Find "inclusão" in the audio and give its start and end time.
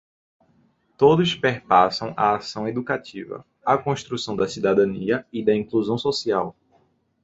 5.55-5.95